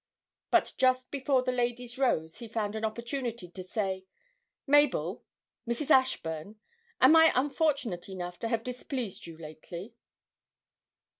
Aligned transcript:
But 0.49 0.73
just 0.79 1.11
before 1.11 1.43
the 1.43 1.51
ladies 1.51 1.99
rose 1.99 2.37
he 2.39 2.47
found 2.47 2.75
an 2.75 2.83
opportunity 2.83 3.47
to 3.51 3.63
say, 3.63 4.07
'Mabel 4.65 5.23
Mrs. 5.67 5.91
Ashburn 5.91 6.55
am 6.99 7.15
I 7.15 7.31
unfortunate 7.35 8.09
enough 8.09 8.39
to 8.39 8.47
have 8.47 8.63
displeased 8.63 9.27
you 9.27 9.37
lately?' 9.37 9.93